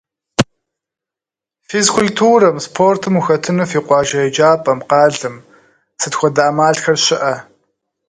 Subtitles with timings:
[1.69, 5.35] Физкультурэм, спортым ухэтыну фи къуажэ еджапӀэм, къалэм
[6.01, 7.33] сыт хуэдэ Ӏэмалхэр щыӀэ?